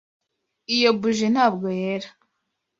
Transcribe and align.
iyo 0.75 0.89
buji 0.99 1.27
ntabwo 1.33 1.67
yera. 1.79 2.09